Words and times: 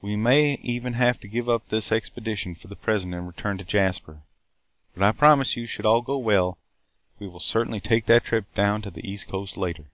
We 0.00 0.14
may 0.14 0.52
even 0.62 0.92
have 0.92 1.18
to 1.18 1.26
give 1.26 1.48
up 1.48 1.68
this 1.68 1.90
expedition 1.90 2.54
for 2.54 2.68
the 2.68 2.76
present 2.76 3.12
and 3.12 3.26
return 3.26 3.58
to 3.58 3.64
Jasper. 3.64 4.22
But, 4.94 5.02
I 5.02 5.10
promise 5.10 5.56
you, 5.56 5.66
should 5.66 5.84
all 5.84 6.00
go 6.00 6.16
well, 6.16 6.58
we 7.18 7.26
will 7.26 7.40
certainly 7.40 7.80
take 7.80 8.06
that 8.06 8.22
trip 8.24 8.44
down 8.54 8.82
the 8.82 9.00
east 9.10 9.26
coast 9.26 9.56
later." 9.56 9.86